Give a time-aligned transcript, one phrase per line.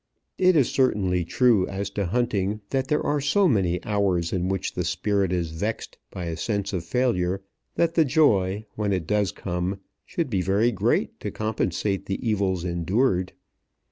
[0.39, 4.73] It is certainly true as to hunting that there are so many hours in which
[4.73, 7.43] the spirit is vexed by a sense of failure,
[7.75, 12.65] that the joy when it does come should be very great to compensate the evils
[12.65, 13.33] endured.